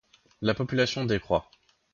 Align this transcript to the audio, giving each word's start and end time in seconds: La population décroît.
La 0.41 0.55
population 0.55 1.05
décroît. 1.05 1.45